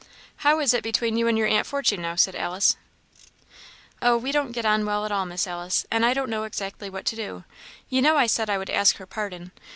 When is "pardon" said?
9.05-9.51